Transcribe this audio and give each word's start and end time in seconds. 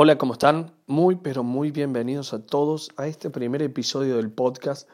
Hola, 0.00 0.16
¿cómo 0.16 0.34
están? 0.34 0.76
Muy, 0.86 1.16
pero 1.16 1.42
muy 1.42 1.72
bienvenidos 1.72 2.32
a 2.32 2.46
todos 2.46 2.90
a 2.96 3.08
este 3.08 3.30
primer 3.30 3.62
episodio 3.62 4.18
del 4.18 4.30
podcast, 4.30 4.88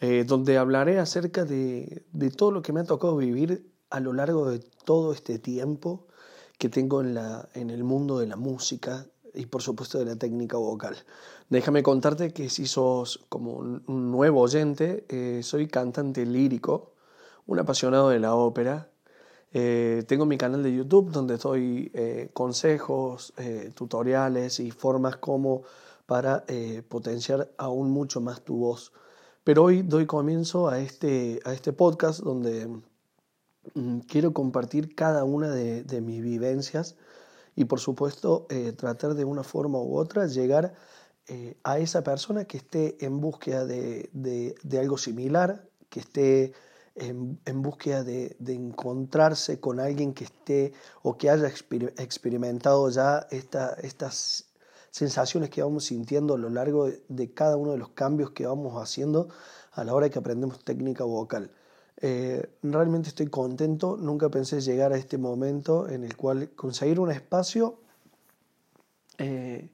eh, 0.00 0.22
donde 0.24 0.58
hablaré 0.58 1.00
acerca 1.00 1.44
de, 1.44 2.04
todo 2.36 2.52
lo 2.52 2.62
que 2.62 2.72
me 2.72 2.78
ha 2.78 2.84
tocado 2.84 3.16
vivir 3.16 3.68
a 3.90 3.98
lo 3.98 4.12
largo 4.12 4.48
de 4.48 4.60
todo 4.84 5.12
este 5.12 5.40
tiempo 5.40 6.06
que 6.56 6.68
tengo 6.68 7.00
en, 7.00 7.14
la, 7.14 7.48
en 7.54 7.68
el 7.68 7.82
mundo 7.82 8.20
de 8.20 8.28
la 8.28 8.36
música 8.36 9.08
y 9.34 9.46
por 9.46 9.60
supuesto 9.60 9.98
de 9.98 10.04
la 10.04 10.14
técnica 10.14 10.56
vocal. 10.56 10.98
Déjame 11.48 11.82
contarte 11.82 12.32
que 12.32 12.48
si 12.48 12.66
sos 12.66 13.26
como 13.28 13.54
un 13.54 14.12
nuevo 14.12 14.40
oyente, 14.42 15.04
eh, 15.08 15.42
soy 15.42 15.66
cantante 15.66 16.24
lírico, 16.24 16.92
un 17.46 17.58
apasionado 17.58 18.10
de 18.10 18.20
la 18.20 18.36
ópera 18.36 18.93
eh, 19.56 20.02
tengo 20.08 20.26
mi 20.26 20.36
canal 20.36 20.64
de 20.64 20.74
YouTube 20.74 21.12
donde 21.12 21.36
doy 21.36 21.88
eh, 21.94 22.28
consejos, 22.32 23.32
eh, 23.36 23.70
tutoriales 23.72 24.58
y 24.58 24.72
formas 24.72 25.16
como 25.18 25.62
para 26.06 26.44
potenciar 26.88 27.50
aún 27.56 27.90
mucho 27.90 28.20
más 28.20 28.42
tu 28.42 28.56
voz. 28.56 28.92
Pero 29.44 29.62
hoy 29.64 29.82
doy 29.82 30.06
comienzo 30.06 30.68
a 30.68 30.80
este, 30.80 31.40
a 31.44 31.52
este 31.54 31.72
podcast 31.72 32.20
donde 32.20 32.66
mm, 33.74 34.00
quiero 34.00 34.34
compartir 34.34 34.94
cada 34.96 35.22
una 35.24 35.50
de, 35.50 36.00
mis 36.02 36.20
vivencias 36.20 36.96
y 37.54 37.64
por 37.66 37.78
supuesto 37.78 38.46
tratar 38.76 39.14
de 39.14 39.24
una 39.24 39.44
forma 39.44 39.78
u 39.78 39.96
otra 39.96 40.26
llegar 40.26 40.74
a 41.62 41.78
esa 41.78 42.02
persona 42.02 42.44
que 42.44 42.58
esté 42.58 43.02
en 43.04 43.20
búsqueda 43.20 43.64
de, 43.64 44.10
de 44.12 44.78
algo 44.78 44.98
similar, 44.98 45.66
que 45.88 46.00
esté 46.00 46.52
en, 46.96 47.62
búsqueda 47.62 48.04
de, 48.04 48.36
encontrarse 48.46 49.60
con 49.60 49.80
alguien 49.80 50.14
que 50.14 50.24
esté 50.24 50.72
o 51.02 51.16
que 51.16 51.30
haya 51.30 51.48
experimentado 51.48 52.88
ya 52.90 53.26
estas 53.30 54.46
sensaciones 54.90 55.50
que 55.50 55.62
vamos 55.62 55.84
sintiendo 55.86 56.34
a 56.34 56.38
lo 56.38 56.50
largo 56.50 56.88
de, 57.08 57.32
cada 57.32 57.56
uno 57.56 57.72
de 57.72 57.78
los 57.78 57.88
cambios 57.90 58.30
que 58.30 58.46
vamos 58.46 58.80
haciendo 58.80 59.28
a 59.72 59.82
la 59.82 59.92
hora 59.92 60.08
que 60.08 60.18
aprendemos 60.18 60.62
técnica 60.64 61.02
vocal. 61.04 61.50
Eh, 61.96 62.48
realmente 62.62 63.08
estoy 63.08 63.26
contento, 63.26 63.96
nunca 63.96 64.28
pensé 64.28 64.60
llegar 64.60 64.92
a 64.92 64.96
este 64.96 65.18
momento 65.18 65.88
en 65.88 66.04
el 66.04 66.16
cual 66.16 66.50
conseguir 66.50 67.00
un 67.00 67.10
espacio 67.10 67.78
eh, 69.18 69.68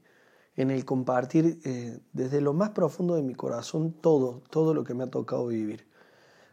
en 0.57 0.71
el 0.71 0.85
compartir 0.85 1.61
eh, 1.65 1.99
desde 2.13 2.41
lo 2.41 2.53
más 2.53 2.71
profundo 2.71 3.15
de 3.15 3.23
mi 3.23 3.35
corazón 3.35 3.93
todo, 3.93 4.43
todo 4.51 4.75
lo 4.75 4.85
que 4.85 4.95
me 4.95 5.05
ha 5.05 5.11
tocado 5.11 5.47
vivir. 5.47 5.87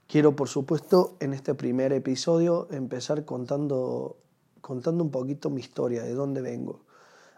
Quiero, 0.08 0.38
por 0.38 0.47
supuesto, 0.47 1.17
en 1.19 1.33
este 1.33 1.53
primer 1.53 1.91
episodio 1.91 2.69
empezar 2.72 3.25
contando, 3.25 4.16
contando 4.61 5.03
un 5.03 5.11
poquito 5.11 5.50
mi 5.50 5.59
historia, 5.59 6.02
de 6.02 6.13
dónde 6.13 6.41
vengo. 6.41 6.86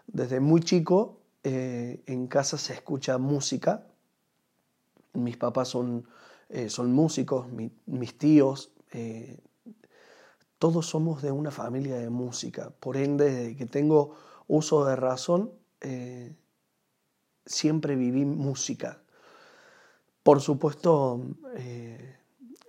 Desde 0.06 0.38
muy 0.38 0.60
chico 0.60 1.18
eh, 1.42 2.00
en 2.06 2.28
casa 2.28 2.58
se 2.58 2.72
escucha 2.74 3.18
música. 3.18 3.88
Mis 5.14 5.36
papás 5.36 5.66
son, 5.66 6.06
eh, 6.48 6.68
son 6.68 6.92
músicos, 6.92 7.48
mis 7.86 8.18
tíos, 8.18 8.72
eh, 8.92 9.40
todos 10.58 10.86
somos 10.86 11.22
de 11.22 11.32
una 11.32 11.50
familia 11.50 11.96
de 11.96 12.08
música. 12.08 12.70
Por 12.78 12.96
ende, 12.96 13.32
desde 13.32 13.56
que 13.56 13.66
tengo 13.66 14.14
uso 14.46 14.84
de 14.84 14.94
razón, 14.94 15.50
siempre 17.46 17.96
viví 17.96 18.24
música. 18.24 19.02
Por 20.22 20.40
supuesto, 20.40 21.20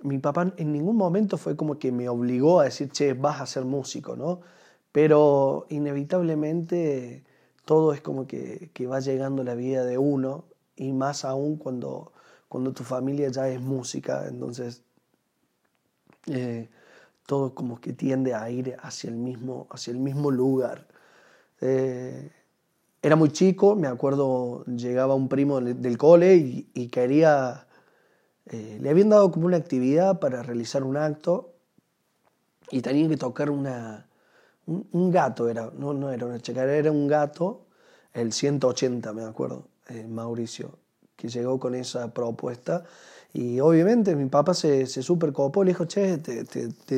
mi 0.04 0.18
papá 0.20 0.54
en 0.58 0.72
ningún 0.72 0.96
momento 0.98 1.38
fue 1.38 1.56
como 1.56 1.78
que 1.80 1.92
me 1.92 2.10
obligó 2.10 2.60
a 2.60 2.66
decir, 2.66 2.90
che, 2.90 3.14
vas 3.14 3.42
a 3.42 3.46
ser 3.46 3.66
músico, 3.66 4.16
¿no? 4.16 4.42
Pero 4.92 5.68
inevitablemente 5.70 7.24
todo 7.66 7.94
es 7.94 8.02
como 8.02 8.28
que, 8.28 8.72
va 8.90 9.00
llegando 9.00 9.44
la 9.44 9.56
vida 9.56 9.86
de 9.86 9.98
uno 9.98 10.46
y 10.76 10.92
más 10.94 11.26
aún 11.26 11.58
cuando, 11.58 12.12
cuando 12.50 12.74
tu 12.74 12.84
familia 12.84 13.30
ya 13.30 13.48
es 13.48 13.62
música, 13.62 14.28
entonces 14.28 14.84
eh, 16.28 16.70
todo 17.26 17.54
como 17.54 17.80
que 17.80 17.94
tiende 17.94 18.34
a 18.34 18.50
ir 18.50 18.76
hacia 18.82 19.10
el 19.10 19.16
mismo, 19.16 19.68
hacia 19.70 19.92
el 19.92 20.00
mismo 20.00 20.32
lugar. 20.32 20.88
Eh, 21.62 22.32
era 23.02 23.16
muy 23.16 23.30
chico, 23.30 23.76
me 23.76 23.88
acuerdo, 23.88 24.66
llegaba 24.66 25.16
un 25.16 25.30
primo 25.30 25.62
del, 25.62 25.98
cole 25.98 26.36
y 26.74 26.88
quería 26.90 27.68
eh, 28.48 28.80
le 28.82 28.90
habían 28.90 29.10
dado 29.10 29.32
como 29.32 29.46
una 29.46 29.58
actividad 29.58 30.20
para 30.20 30.42
realizar 30.44 30.84
un 30.84 30.98
acto 30.98 31.54
y 32.72 32.82
tenían 32.82 33.10
que 33.10 33.18
tocar 33.18 33.50
una, 33.50 34.08
un, 34.66 35.12
gato, 35.12 35.50
era, 35.50 35.72
no, 35.78 35.94
no 35.94 36.12
era 36.12 36.26
una 36.26 36.40
chacarera, 36.40 36.78
era 36.78 36.92
un 36.92 37.08
gato, 37.08 37.66
el 38.14 38.34
180 38.34 39.14
me 39.14 39.24
acuerdo, 39.24 39.68
eh, 39.90 40.08
Mauricio, 40.08 40.78
que 41.16 41.28
llegó 41.28 41.60
con 41.60 41.76
esa 41.76 42.14
propuesta. 42.14 42.84
Y 43.34 43.60
obviamente 43.62 44.16
mi 44.16 44.28
papá 44.28 44.54
se, 44.54 44.88
se 44.88 45.02
super 45.02 45.32
copó, 45.32 45.64
le 45.64 45.72
dijo, 45.72 45.86
che, 45.86 46.20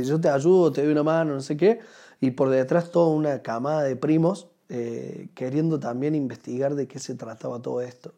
yo 0.03 0.19
te 0.19 0.29
ayudo, 0.29 0.71
te 0.71 0.81
doy 0.81 0.91
una 0.91 1.03
mano, 1.03 1.33
no 1.35 1.41
sé 1.41 1.57
qué. 1.57 1.79
Y 2.21 2.31
por 2.31 2.49
detrás 2.49 2.91
toda 2.91 3.13
una 3.13 3.41
camada 3.43 3.83
de 3.83 3.95
primos 3.95 4.47
eh, 4.69 5.29
queriendo 5.35 5.79
también 5.79 6.15
investigar 6.15 6.73
de 6.73 6.87
qué 6.87 6.97
se 6.97 7.15
trataba 7.15 7.61
todo 7.61 7.81
esto 7.81 8.13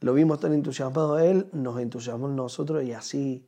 lo 0.00 0.12
vimos 0.14 0.40
tan 0.40 0.52
entusiasmado 0.52 1.14
a 1.14 1.24
él, 1.24 1.48
nos 1.52 1.80
entusiasmamos 1.80 2.32
nosotros 2.32 2.84
y 2.84 2.92
así, 2.92 3.46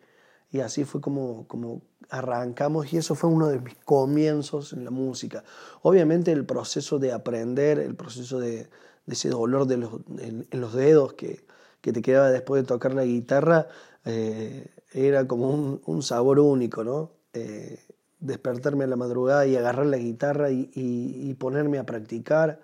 y 0.50 0.60
así 0.60 0.84
fue 0.84 1.00
como, 1.00 1.46
como 1.46 1.82
arrancamos 2.08 2.92
y 2.92 2.96
eso 2.96 3.14
fue 3.14 3.30
uno 3.30 3.48
de 3.48 3.60
mis 3.60 3.76
comienzos 3.84 4.72
en 4.72 4.84
la 4.84 4.90
música. 4.90 5.44
Obviamente 5.82 6.32
el 6.32 6.46
proceso 6.46 6.98
de 6.98 7.12
aprender, 7.12 7.78
el 7.78 7.94
proceso 7.94 8.40
de, 8.40 8.68
ese 9.06 9.28
dolor 9.28 9.66
de 9.66 9.76
los, 9.78 9.92
en, 10.18 10.46
los 10.50 10.74
dedos 10.74 11.14
que, 11.14 11.44
que, 11.80 11.92
te 11.92 12.02
quedaba 12.02 12.30
después 12.30 12.62
de 12.62 12.66
tocar 12.66 12.94
la 12.94 13.04
guitarra, 13.04 13.68
eh, 14.04 14.70
era 14.92 15.26
como 15.26 15.80
un, 15.84 16.02
sabor 16.02 16.38
único, 16.40 16.82
¿no? 16.84 17.12
Eh, 17.34 17.78
despertarme 18.20 18.84
a 18.84 18.86
la 18.86 18.96
madrugada 18.96 19.46
y 19.46 19.56
agarrar 19.56 19.86
la 19.86 19.98
guitarra 19.98 20.50
y, 20.50 21.34
ponerme 21.38 21.78
a 21.78 21.84
practicar. 21.84 22.60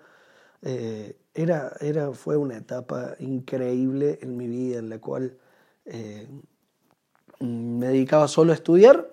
Eh, 0.61 1.17
era, 1.35 1.73
era, 1.81 2.11
fue 2.13 2.37
una 2.37 2.57
etapa 2.57 3.15
increíble 3.19 4.19
en 4.21 4.37
mi 4.37 4.47
vida 4.47 4.79
en 4.79 4.89
la 4.89 4.99
cual 4.99 5.37
eh, 5.85 6.27
me 7.39 7.87
dedicaba 7.87 8.27
solo 8.29 8.53
a 8.53 8.55
estudiar, 8.55 9.11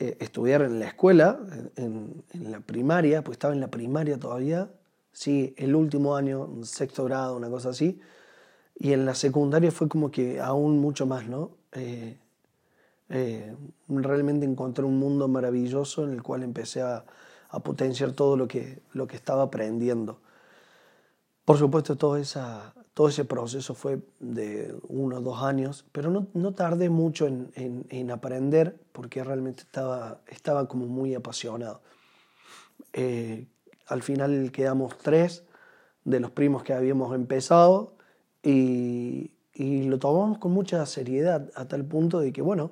eh, 0.00 0.16
estudiar 0.18 0.62
en 0.62 0.80
la 0.80 0.88
escuela, 0.88 1.40
en, 1.76 2.24
la 2.34 2.60
primaria, 2.60 3.22
pues 3.22 3.36
estaba 3.36 3.54
en 3.54 3.60
la 3.60 3.70
primaria 3.70 4.18
todavía, 4.18 4.70
sí, 5.12 5.54
el 5.56 5.76
último 5.76 6.16
año, 6.16 6.50
sexto 6.64 7.04
grado, 7.04 7.36
una 7.36 7.48
cosa 7.48 7.70
así, 7.70 8.00
y 8.74 8.92
en 8.92 9.06
la 9.06 9.14
secundaria 9.14 9.70
fue 9.70 9.88
como 9.88 10.10
que 10.10 10.40
aún 10.40 10.80
mucho 10.80 11.06
más, 11.06 11.28
¿no? 11.28 11.52
Eh, 11.72 12.18
realmente 13.88 14.46
encontré 14.46 14.84
un 14.84 14.98
mundo 14.98 15.28
maravilloso 15.28 16.04
en 16.04 16.12
el 16.12 16.22
cual 16.22 16.42
empecé 16.42 16.80
a, 16.80 17.04
a 17.50 17.60
potenciar 17.60 18.12
todo 18.12 18.36
lo 18.36 18.48
que, 18.48 18.80
lo 18.94 19.06
que 19.06 19.14
estaba 19.16 19.44
aprendiendo. 19.44 20.18
Por 21.52 21.58
supuesto, 21.58 21.96
todo, 21.96 22.16
esa, 22.16 22.72
todo 22.94 23.08
ese 23.08 23.26
proceso 23.26 23.74
fue 23.74 24.00
de 24.20 24.74
uno 24.88 25.18
o 25.18 25.20
dos 25.20 25.42
años, 25.42 25.84
pero 25.92 26.10
no, 26.10 26.28
no 26.32 26.54
tardé 26.54 26.88
mucho 26.88 27.26
en, 27.26 27.52
en, 27.90 28.10
aprender 28.10 28.80
porque 28.92 29.22
realmente 29.22 29.64
estaba, 29.64 30.22
estaba 30.28 30.66
como 30.66 30.86
muy 30.86 31.14
apasionado. 31.14 31.82
Eh, 32.94 33.48
al 33.86 34.00
final 34.00 34.50
quedamos 34.50 34.96
tres 34.96 35.44
de 36.04 36.20
los 36.20 36.30
primos 36.30 36.62
que 36.62 36.72
habíamos 36.72 37.14
empezado 37.14 37.98
y, 38.42 39.34
y, 39.52 39.82
lo 39.82 39.98
tomamos 39.98 40.38
con 40.38 40.52
mucha 40.52 40.86
seriedad 40.86 41.50
a 41.54 41.68
tal 41.68 41.84
punto 41.84 42.18
de 42.18 42.32
que, 42.32 42.40
bueno, 42.40 42.70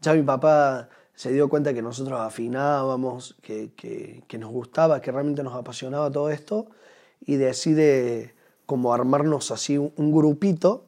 ya 0.00 0.14
mi 0.14 0.22
papá 0.22 0.88
se 1.14 1.32
dio 1.32 1.48
cuenta 1.48 1.74
que 1.74 1.82
nosotros 1.82 2.20
afinábamos, 2.20 3.36
que, 3.42 3.72
que, 3.74 4.22
que 4.28 4.38
nos 4.38 4.52
gustaba, 4.52 5.00
que 5.00 5.10
realmente 5.10 5.42
nos 5.42 5.54
apasionaba 5.54 6.12
todo 6.12 6.30
esto 6.30 6.68
y 7.26 7.36
decide 7.36 8.34
como 8.66 8.94
armarnos 8.94 9.50
así 9.50 9.78
un 9.78 10.12
grupito 10.12 10.84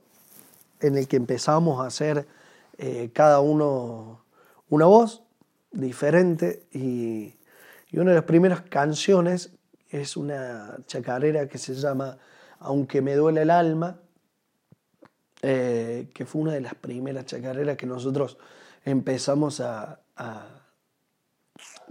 en 0.80 0.96
el 0.96 1.08
que 1.08 1.16
empezamos 1.16 1.80
a 1.82 1.86
hacer 1.86 2.26
eh, 2.78 3.10
cada 3.12 3.40
uno 3.40 4.20
una 4.68 4.86
voz 4.86 5.22
diferente 5.72 6.64
y, 6.72 7.34
una 7.92 8.10
de 8.10 8.16
las 8.16 8.24
primeras 8.24 8.60
canciones 8.60 9.52
es 9.88 10.18
una 10.18 10.76
chacarera 10.86 11.48
que 11.48 11.56
se 11.56 11.74
llama 11.74 12.18
Aunque 12.58 13.00
me 13.00 13.14
duele 13.14 13.40
el 13.40 13.50
alma, 13.50 13.98
eh, 15.40 16.10
que 16.12 16.26
fue 16.26 16.42
una 16.42 16.52
de 16.52 16.60
las 16.60 16.74
primeras 16.74 17.24
chacareras 17.24 17.78
que 17.78 17.86
nosotros 17.86 18.36
empezamos 18.84 19.60
a, 19.60 19.98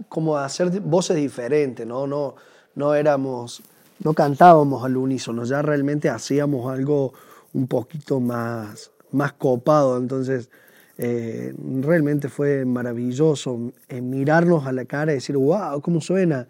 como 0.08 0.36
a 0.36 0.44
hacer 0.44 0.78
voces 0.80 1.16
diferentes, 1.16 1.84
¿no? 1.84 2.06
No, 2.06 2.36
no 2.76 2.94
éramos 2.94 3.64
no 4.02 4.14
cantábamos 4.14 4.84
al 4.84 4.96
unísono, 4.96 5.44
ya 5.44 5.62
realmente 5.62 6.08
hacíamos 6.08 6.70
algo 6.72 7.12
un 7.52 7.66
poquito 7.66 8.20
más, 8.20 8.90
más 9.12 9.32
copado. 9.32 9.96
Entonces, 9.98 10.50
eh, 10.98 11.54
realmente 11.80 12.28
fue 12.28 12.64
maravilloso 12.64 13.72
eh, 13.88 14.00
mirarnos 14.00 14.66
a 14.66 14.72
la 14.72 14.84
cara 14.84 15.12
y 15.12 15.16
decir, 15.16 15.36
wow, 15.36 15.80
¿cómo 15.80 16.00
suena? 16.00 16.46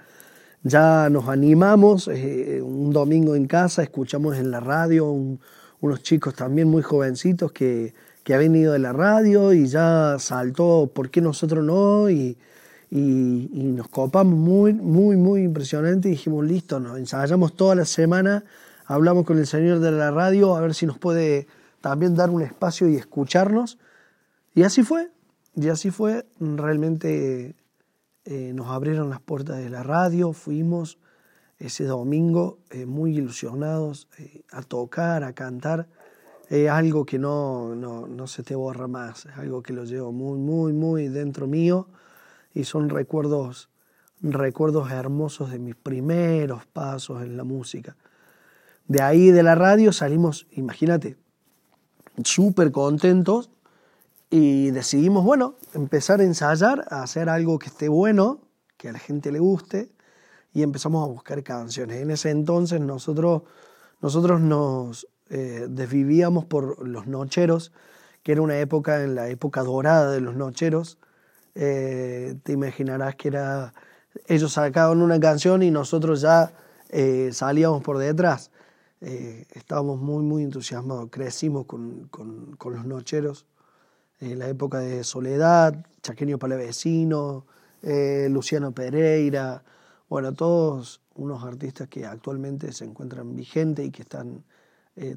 ya 0.66 1.08
nos 1.10 1.28
animamos, 1.28 2.08
eh, 2.08 2.60
un 2.60 2.90
domingo 2.90 3.36
en 3.36 3.46
casa, 3.46 3.84
escuchamos 3.84 4.36
en 4.36 4.50
la 4.50 4.58
radio 4.58 5.06
unos 5.80 6.02
chicos 6.02 6.34
también 6.34 6.68
muy 6.68 6.82
jovencitos 6.82 7.52
que, 7.52 7.94
que 8.24 8.34
han 8.34 8.40
venido 8.40 8.72
de 8.72 8.80
la 8.80 8.92
radio 8.92 9.52
y 9.52 9.66
ya 9.66 10.16
saltó, 10.18 10.90
¿por 10.92 11.10
qué 11.10 11.20
nosotros 11.20 11.64
no? 11.64 12.10
Y, 12.10 12.36
y, 12.90 13.48
nos 13.76 13.88
copamos 13.88 14.36
muy, 14.36 14.72
muy, 14.72 15.16
muy 15.16 15.42
impresionante 15.42 16.08
y 16.08 16.12
dijimos, 16.12 16.44
listo, 16.44 16.80
nos 16.80 16.98
ensayamos 16.98 17.54
toda 17.54 17.74
la 17.74 17.84
semana, 17.84 18.44
hablamos 18.86 19.24
con 19.24 19.38
el 19.38 19.46
señor 19.46 19.80
de 19.80 19.90
la 19.92 20.10
radio 20.10 20.56
a 20.56 20.60
ver 20.60 20.74
si 20.74 20.86
nos 20.86 20.98
puede 20.98 21.46
también 21.80 22.14
dar 22.14 22.30
un 22.30 22.42
espacio 22.42 22.88
y 22.88 22.96
escucharnos. 22.96 23.78
Y 24.54 24.62
así 24.62 24.82
fue, 24.82 25.10
y 25.54 25.68
así 25.68 25.90
fue, 25.90 26.26
realmente 26.40 27.56
eh, 28.24 28.52
nos 28.54 28.68
abrieron 28.68 29.10
las 29.10 29.20
puertas 29.20 29.58
de 29.58 29.68
la 29.68 29.82
radio, 29.82 30.32
fuimos 30.32 30.98
ese 31.58 31.84
domingo 31.84 32.58
eh, 32.70 32.86
muy 32.86 33.16
ilusionados 33.16 34.08
eh, 34.18 34.42
a 34.52 34.62
tocar, 34.62 35.24
a 35.24 35.32
cantar. 35.32 35.88
Es 36.48 36.70
algo 36.70 37.04
que 37.04 37.18
no, 37.18 37.74
no, 37.74 38.06
no 38.06 38.26
se 38.28 38.44
te 38.44 38.54
borra 38.54 38.86
más, 38.86 39.26
es 39.26 39.36
algo 39.36 39.62
que 39.62 39.72
lo 39.72 39.84
llevo 39.84 40.12
muy, 40.12 40.38
muy, 40.38 40.72
muy 40.72 41.08
dentro 41.08 41.48
mío 41.48 41.88
y 42.56 42.64
son 42.64 42.88
recuerdos, 42.88 43.68
recuerdos 44.22 44.90
hermosos 44.90 45.50
de 45.50 45.58
mis 45.58 45.76
primeros 45.76 46.64
pasos 46.64 47.22
en 47.22 47.36
la 47.36 47.44
música. 47.44 47.96
De 48.88 49.02
ahí 49.02 49.30
de 49.30 49.42
la 49.42 49.54
radio 49.54 49.92
salimos, 49.92 50.46
imagínate, 50.52 51.18
súper 52.24 52.72
contentos 52.72 53.50
y 54.30 54.70
decidimos, 54.70 55.22
bueno, 55.22 55.56
empezar 55.74 56.20
a 56.20 56.24
ensayar, 56.24 56.86
a 56.88 57.02
hacer 57.02 57.28
algo 57.28 57.58
que 57.58 57.66
esté 57.66 57.90
bueno, 57.90 58.40
que 58.78 58.88
a 58.88 58.92
la 58.92 59.00
gente 59.00 59.30
le 59.30 59.38
guste 59.38 59.90
y 60.54 60.62
empezamos 60.62 61.06
a 61.06 61.12
buscar 61.12 61.42
canciones. 61.42 62.00
En 62.00 62.10
ese 62.10 62.30
entonces 62.30 62.80
nosotros, 62.80 63.42
nosotros 64.00 64.40
nos 64.40 65.06
eh, 65.28 65.66
desvivíamos 65.68 66.46
por 66.46 66.88
los 66.88 67.06
nocheros, 67.06 67.74
que 68.22 68.32
era 68.32 68.40
una 68.40 68.58
época, 68.58 69.04
en 69.04 69.14
la 69.14 69.28
época 69.28 69.62
dorada 69.62 70.10
de 70.10 70.22
los 70.22 70.36
nocheros, 70.36 70.98
eh, 71.58 72.34
te 72.42 72.52
imaginarás 72.52 73.14
que 73.16 73.28
era, 73.28 73.72
ellos 74.26 74.52
sacaban 74.52 75.00
una 75.00 75.18
canción 75.18 75.62
y 75.62 75.70
nosotros 75.70 76.20
ya 76.20 76.52
eh, 76.90 77.30
salíamos 77.32 77.82
por 77.82 77.96
detrás. 77.96 78.50
Eh, 79.00 79.46
estábamos 79.52 79.98
muy, 79.98 80.22
muy 80.22 80.42
entusiasmados, 80.42 81.08
crecimos 81.10 81.64
con, 81.64 82.08
con, 82.08 82.74
los 82.74 82.84
nocheros, 82.84 83.46
en 84.20 84.38
la 84.38 84.48
época 84.48 84.80
de 84.80 85.02
Soledad, 85.02 85.86
Chaqueño 86.02 86.38
Palavecino, 86.38 87.46
Luciano 87.82 88.72
Pereira, 88.72 89.62
bueno, 90.08 90.32
todos 90.32 91.00
unos 91.14 91.44
artistas 91.44 91.88
que 91.88 92.04
actualmente 92.04 92.72
se 92.72 92.84
encuentran 92.84 93.36
vigentes 93.36 93.86
y 93.86 93.90
que 93.90 94.02
están 94.02 94.44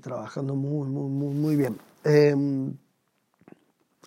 trabajando 0.01 0.56
muy, 0.56 0.88
muy, 0.88 1.09
muy, 1.09 1.33
muy 1.33 1.56
bien. 1.56 2.80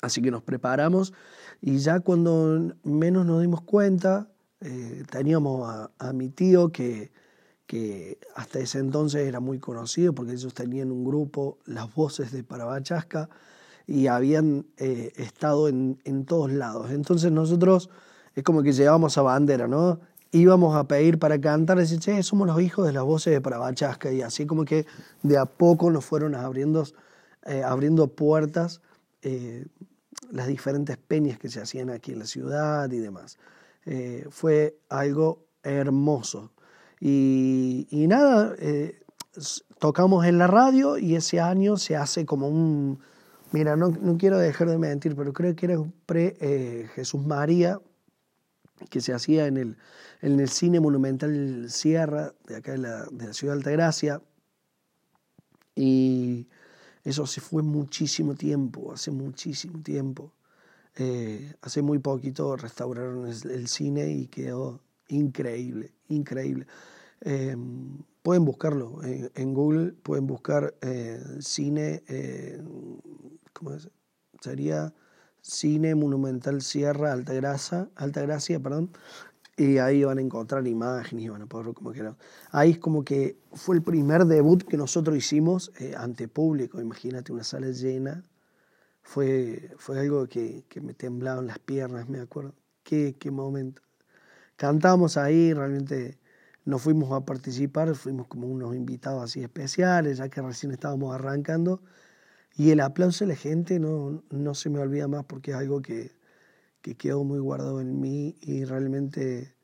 Así 0.02 0.20
que 0.20 0.32
nos 0.32 0.42
preparamos 0.42 1.14
y 1.60 1.78
ya 1.78 2.00
cuando 2.00 2.74
menos 2.82 3.24
nos 3.24 3.40
dimos 3.40 3.62
cuenta, 3.62 4.28
eh, 4.60 5.04
teníamos 5.08 5.88
a, 5.96 6.12
mi 6.12 6.28
tío 6.28 6.70
que, 6.72 7.12
que 7.66 8.18
hasta 8.34 8.58
ese 8.58 8.80
entonces 8.80 9.28
era 9.28 9.38
muy 9.38 9.60
conocido 9.60 10.12
porque 10.12 10.32
ellos 10.32 10.54
tenían 10.54 10.90
un 10.90 11.04
grupo, 11.04 11.58
Las 11.66 11.94
Voces 11.94 12.32
de 12.32 12.42
Parabachasca, 12.42 13.30
y 13.86 14.08
habían 14.08 14.66
eh, 14.76 15.12
estado 15.14 15.68
en, 15.68 16.00
en, 16.04 16.24
todos 16.24 16.50
lados. 16.50 16.90
Entonces 16.90 17.30
nosotros 17.30 17.88
es 18.34 18.42
como 18.42 18.64
que 18.64 18.72
llevábamos 18.72 19.16
a 19.18 19.22
bandera, 19.22 19.68
¿no? 19.68 20.00
Íbamos 20.32 20.74
a 20.74 20.88
pedir 20.88 21.20
para 21.20 21.40
cantar, 21.40 21.78
decir, 21.78 22.00
che, 22.00 22.24
somos 22.24 22.48
los 22.48 22.60
hijos 22.60 22.86
de 22.86 22.92
las 22.92 23.04
voces 23.04 23.32
de 23.34 23.40
Parabachasca, 23.40 24.10
y 24.10 24.22
así 24.22 24.46
como 24.46 24.64
que 24.64 24.84
de 25.22 25.38
a 25.38 25.46
poco 25.46 25.92
nos 25.92 26.04
fueron 26.04 26.34
abriendo, 26.34 26.84
eh, 27.46 27.62
abriendo 27.62 28.08
puertas 28.08 28.80
las 30.32 30.46
diferentes 30.46 30.96
peñas 30.96 31.38
que 31.38 31.48
se 31.48 31.60
hacían 31.60 31.90
aquí 31.90 32.12
en 32.12 32.18
la 32.18 32.26
ciudad 32.26 32.90
y 32.90 32.98
demás. 32.98 33.38
Eh, 33.84 34.26
fue 34.30 34.78
algo 34.88 35.44
hermoso. 35.62 36.52
Y, 37.00 37.86
nada, 38.08 38.54
eh, 38.58 39.00
tocamos 39.78 40.24
en 40.24 40.38
la 40.38 40.46
radio 40.46 40.96
y 40.96 41.16
ese 41.16 41.40
año 41.40 41.76
se 41.76 41.96
hace 41.96 42.24
como 42.24 42.48
un... 42.48 43.00
Mira, 43.50 43.76
no, 43.76 44.16
quiero 44.16 44.38
dejar 44.38 44.70
de 44.70 44.78
mentir, 44.78 45.14
pero 45.14 45.34
creo 45.34 45.54
que 45.54 45.66
era 45.66 45.78
un 45.78 45.92
pre 46.06 46.36
eh, 46.40 46.88
María 47.26 47.78
que 48.88 49.02
se 49.02 49.12
hacía 49.12 49.46
en 49.46 49.58
el, 49.58 49.76
en 50.22 50.40
el 50.40 50.48
cine 50.48 50.80
monumental 50.80 51.66
Sierra, 51.68 52.32
de 52.46 52.56
acá 52.56 52.72
de 52.72 52.78
la, 52.78 53.04
de 53.10 53.26
la 53.26 53.34
ciudad 53.34 53.52
de 53.52 53.58
Altagracia. 53.58 54.22
Y 55.74 56.48
eso 57.04 57.26
se 57.26 57.40
fue 57.40 57.62
muchísimo 57.62 58.34
tiempo, 58.34 58.92
hace 58.92 59.10
muchísimo 59.10 59.82
tiempo. 59.82 60.32
Eh, 60.96 61.54
hace 61.62 61.80
muy 61.80 61.98
poquito 61.98 62.54
restauraron 62.56 63.26
el, 63.26 63.68
cine 63.68 64.10
y 64.10 64.26
quedó 64.26 64.80
increíble, 65.08 65.92
increíble. 66.08 66.66
Eh, 67.22 67.56
pueden 68.22 68.44
buscarlo 68.44 69.00
en, 69.02 69.54
Google, 69.54 69.92
pueden 69.92 70.26
buscar 70.26 70.74
eh, 70.82 71.22
cine, 71.40 72.02
¿cómo 73.52 73.72
es? 73.72 73.88
Sería 74.40 74.92
Cine 75.40 75.94
Monumental 75.96 76.62
Sierra 76.62 77.12
Altagracia, 77.12 77.88
Altagracia, 77.96 78.60
perdón, 78.60 78.90
y 79.56 79.78
ahí 79.78 80.04
van 80.04 80.18
a 80.18 80.20
encontrar 80.22 80.66
imágenes 80.66 81.24
y 81.24 81.28
van 81.28 81.42
a 81.42 81.46
poder 81.46 81.66
ver 81.66 81.74
como 81.74 81.92
quieran. 81.92 82.16
Ahí 82.50 82.72
es 82.72 82.78
como 82.78 83.04
que 83.04 83.36
fue 83.52 83.76
el 83.76 83.82
primer 83.82 84.24
debut 84.24 84.62
que 84.62 84.76
nosotros 84.76 85.16
hicimos 85.16 85.72
eh, 85.78 85.94
ante 85.96 86.28
público. 86.28 86.80
Imagínate 86.80 87.32
una 87.32 87.44
sala 87.44 87.68
llena. 87.68 88.24
Fue, 89.02 89.70
fue 89.76 90.00
algo 90.00 90.26
que, 90.26 90.64
que, 90.68 90.80
me 90.80 90.94
temblaban 90.94 91.46
las 91.46 91.58
piernas, 91.58 92.08
me 92.08 92.20
acuerdo. 92.20 92.54
Qué, 92.82 93.16
qué 93.18 93.30
momento. 93.30 93.82
Cantamos 94.56 95.16
ahí, 95.16 95.52
realmente 95.52 96.18
no 96.64 96.78
fuimos 96.78 97.12
a 97.12 97.24
participar, 97.24 97.94
fuimos 97.94 98.28
como 98.28 98.46
unos 98.46 98.74
invitados 98.74 99.22
así 99.24 99.42
especiales, 99.42 100.18
ya 100.18 100.28
que 100.28 100.40
recién 100.40 100.72
estábamos 100.72 101.14
arrancando. 101.14 101.82
Y 102.56 102.70
el 102.70 102.80
aplauso 102.80 103.24
de 103.24 103.30
la 103.30 103.36
gente 103.36 103.80
no, 103.80 104.22
no 104.30 104.54
se 104.54 104.70
me 104.70 104.78
olvida 104.78 105.08
más 105.08 105.24
porque 105.24 105.50
es 105.50 105.56
algo 105.56 105.82
que, 105.82 106.12
que 106.82 106.96
quedó 106.96 107.24
muy 107.24 107.38
guardado 107.38 107.80
en 107.80 108.00
mí 108.00 108.36
y 108.40 108.64
realmente 108.64 109.54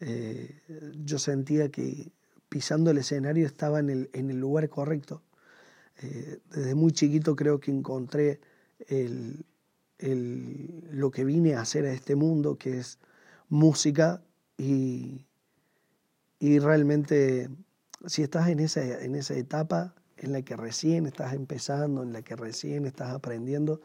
eh, 0.00 0.62
yo 1.04 1.18
sentía 1.18 1.68
que 1.70 2.12
pisando 2.48 2.90
el 2.90 2.98
escenario 2.98 3.46
estaba 3.46 3.80
en 3.80 3.90
el, 3.90 4.10
en 4.12 4.30
el 4.30 4.38
lugar 4.38 4.68
correcto. 4.68 5.22
Eh, 6.02 6.38
desde 6.50 6.74
muy 6.74 6.92
chiquito 6.92 7.36
creo 7.36 7.60
que 7.60 7.70
encontré 7.70 8.40
el, 8.88 9.44
el, 9.98 10.88
lo 10.92 11.10
que 11.10 11.24
vine 11.24 11.54
a 11.54 11.60
hacer 11.60 11.84
a 11.84 11.92
este 11.92 12.14
mundo, 12.14 12.56
que 12.56 12.78
es 12.78 12.98
música, 13.48 14.22
y, 14.56 15.26
y 16.38 16.58
realmente 16.60 17.48
si 18.06 18.22
estás 18.22 18.48
en 18.48 18.60
esa, 18.60 19.02
en 19.02 19.14
esa 19.14 19.34
etapa 19.34 19.94
en 20.16 20.32
la 20.32 20.42
que 20.42 20.56
recién 20.56 21.06
estás 21.06 21.34
empezando, 21.34 22.02
en 22.02 22.12
la 22.12 22.22
que 22.22 22.36
recién 22.36 22.86
estás 22.86 23.12
aprendiendo, 23.12 23.80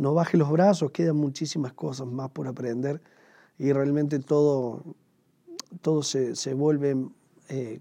no 0.00 0.14
baje 0.14 0.38
los 0.38 0.50
brazos, 0.50 0.92
quedan 0.92 1.16
muchísimas 1.16 1.74
cosas 1.74 2.06
más 2.06 2.30
por 2.30 2.48
aprender 2.48 3.02
y 3.58 3.70
realmente 3.70 4.18
todo, 4.18 4.82
todo 5.82 6.02
se, 6.02 6.34
se 6.36 6.54
vuelve 6.54 6.96
eh, 7.50 7.80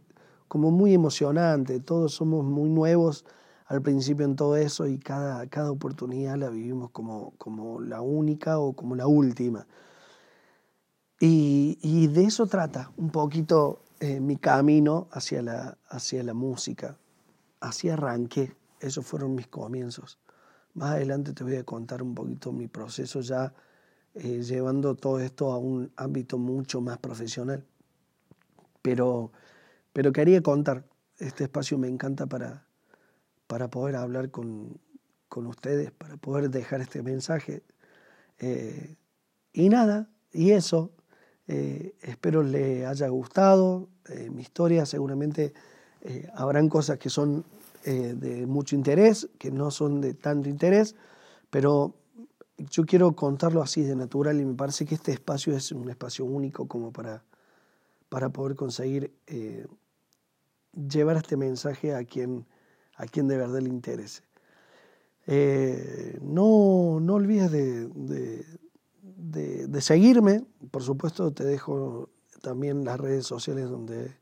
como 0.49 0.69
muy 0.69 0.93
emocionante, 0.93 1.79
todos 1.79 2.13
somos 2.13 2.43
muy 2.43 2.67
nuevos 2.67 3.23
al 3.67 3.81
principio 3.81 4.25
en 4.25 4.35
todo 4.35 4.57
eso 4.57 4.85
y 4.85 4.97
cada, 4.97 5.47
cada 5.47 5.71
oportunidad 5.71 6.35
la 6.35 6.49
vivimos 6.49 6.89
como, 6.91 7.31
como 7.38 7.79
la 7.79 8.01
única 8.01 8.59
o 8.59 8.73
como 8.73 8.97
la 8.97 9.07
última. 9.07 9.65
Y, 11.21 11.77
y 11.81 12.07
de 12.07 12.25
eso 12.25 12.47
trata 12.47 12.91
un 12.97 13.11
poquito 13.11 13.81
eh, 14.01 14.19
mi 14.19 14.35
camino 14.35 15.07
hacia 15.11 15.41
la, 15.41 15.77
hacia 15.88 16.21
la 16.23 16.33
música. 16.33 16.97
Así 17.61 17.88
arranqué, 17.88 18.57
esos 18.81 19.05
fueron 19.05 19.35
mis 19.35 19.47
comienzos. 19.47 20.19
Más 20.73 20.91
adelante 20.91 21.33
te 21.33 21.43
voy 21.43 21.55
a 21.55 21.63
contar 21.63 22.01
un 22.01 22.13
poquito 22.15 22.51
mi 22.51 22.67
proceso 22.67 23.21
ya 23.21 23.53
eh, 24.15 24.41
llevando 24.43 24.95
todo 24.95 25.19
esto 25.19 25.51
a 25.51 25.57
un 25.57 25.91
ámbito 25.95 26.38
mucho 26.38 26.81
más 26.81 26.97
profesional. 26.97 27.65
Pero, 28.81 29.31
pero 29.93 30.11
quería 30.11 30.41
contar, 30.41 30.85
este 31.17 31.45
espacio 31.45 31.77
me 31.77 31.88
encanta 31.88 32.27
para, 32.27 32.65
para 33.47 33.69
poder 33.69 33.95
hablar 33.95 34.31
con, 34.31 34.79
con 35.27 35.47
ustedes, 35.47 35.91
para 35.91 36.17
poder 36.17 36.49
dejar 36.49 36.81
este 36.81 37.03
mensaje. 37.03 37.63
Eh, 38.39 38.95
y 39.53 39.69
nada, 39.69 40.09
y 40.31 40.51
eso, 40.51 40.91
eh, 41.47 41.95
espero 42.01 42.43
le 42.43 42.85
haya 42.85 43.07
gustado 43.09 43.89
mi 44.31 44.41
historia, 44.41 44.88
seguramente 44.88 45.53
habrán 46.33 46.67
cosas 46.67 46.97
que 46.97 47.09
son 47.09 47.45
eh, 47.83 48.13
de 48.15 48.45
mucho 48.45 48.75
interés, 48.75 49.29
que 49.38 49.51
no 49.51 49.71
son 49.71 50.01
de 50.01 50.13
tanto 50.13 50.50
interés, 50.50 50.95
pero 51.50 51.95
yo 52.57 52.86
quiero 52.86 53.15
contarlo 53.15 53.62
así 53.62 53.83
de 53.83 53.95
natural 53.95 54.39
y 54.39 54.45
me 54.45 54.55
parece 54.55 54.86
que 54.86 54.95
este 54.95 55.12
espacio 55.12 55.55
es 55.55 55.71
un 55.71 55.89
espacio 55.89 56.25
único 56.25 56.67
como 56.67 56.91
para, 56.91 57.24
para 58.09 58.29
poder 58.29 58.55
conseguir 58.55 59.13
eh, 59.27 59.65
llevar 60.74 61.17
este 61.17 61.38
mensaje 61.38 61.95
a 61.95 62.03
quien, 62.03 62.45
a 62.95 63.05
quien 63.05 63.27
de 63.27 63.38
verdad 63.38 63.59
le 63.59 63.69
interese. 63.69 64.24
Eh, 65.27 66.17
no, 66.21 67.00
no 67.00 67.13
olvides 67.13 67.51
de, 67.51 67.88
de, 69.19 69.81
seguirme, 69.81 70.43
por 70.71 70.81
supuesto 70.81 71.31
te 71.31 71.43
dejo 71.43 72.09
también 72.41 72.83
las 72.83 73.00
redes 73.00 73.25
sociales 73.25 73.69
donde, 73.69 74.15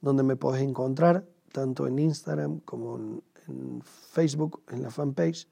donde 0.00 0.22
me 0.22 0.36
podés 0.36 0.62
encontrar, 0.62 1.24
tanto 1.52 1.86
en 1.86 1.98
Instagram 1.98 2.60
como 2.60 2.96
en, 2.96 3.82
Facebook, 3.82 4.62
en 4.70 4.82
la 4.82 4.90
fanpage. 4.90 5.46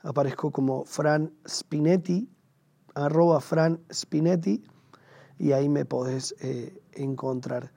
Aparezco 0.00 0.50
como 0.50 0.84
Fran 0.84 1.32
Spinetti, 1.46 2.28
arroba 2.94 3.40
Fran 3.40 3.80
Spinetti, 3.92 4.62
y 5.38 5.52
ahí 5.52 5.68
me 5.68 5.84
podés 5.84 6.34
eh, 6.40 6.80
encontrar 6.92 7.72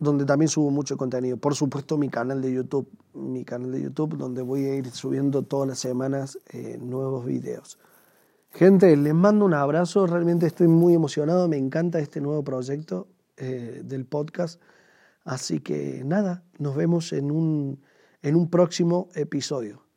donde 0.00 0.24
también 0.24 0.48
subo 0.48 0.70
mucho 0.70 0.96
contenido. 0.96 1.36
Por 1.36 1.54
supuesto, 1.54 1.98
mi 1.98 2.08
canal 2.08 2.40
de 2.40 2.52
YouTube, 2.52 2.88
mi 3.12 3.44
canal 3.44 3.70
de 3.70 3.82
YouTube, 3.82 4.16
donde 4.16 4.42
voy 4.42 4.64
a 4.64 4.74
ir 4.74 4.90
subiendo 4.90 5.42
todas 5.42 5.68
las 5.68 5.78
semanas 5.78 6.38
eh, 6.52 6.78
nuevos 6.80 7.24
videos. 7.24 7.78
Gente, 8.52 8.96
les 8.96 9.14
mando 9.14 9.44
un 9.44 9.54
abrazo, 9.54 10.06
realmente 10.06 10.46
estoy 10.46 10.66
muy 10.66 10.94
emocionado, 10.94 11.46
me 11.48 11.58
encanta 11.58 12.00
este 12.00 12.20
nuevo 12.20 12.42
proyecto 12.42 13.06
eh, 13.36 13.82
del 13.84 14.06
podcast. 14.06 14.60
Así 15.24 15.60
que 15.60 16.02
nada, 16.04 16.44
nos 16.58 16.76
vemos 16.76 17.12
en 17.12 17.30
un, 17.30 17.82
en 18.22 18.36
un 18.36 18.48
próximo 18.50 19.08
episodio. 19.14 19.89